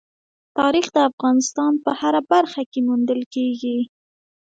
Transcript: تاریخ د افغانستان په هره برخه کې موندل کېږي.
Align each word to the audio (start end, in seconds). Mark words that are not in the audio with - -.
تاریخ 0.57 0.85
د 0.93 0.97
افغانستان 1.09 1.73
په 1.83 1.91
هره 1.99 2.21
برخه 2.31 2.61
کې 2.71 2.79
موندل 2.87 3.21
کېږي. 3.33 3.77